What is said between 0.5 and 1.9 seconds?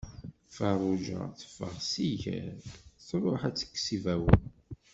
Farruǧa teffeɣ